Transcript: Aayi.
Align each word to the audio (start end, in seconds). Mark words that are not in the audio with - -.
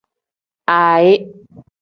Aayi. 0.77 1.15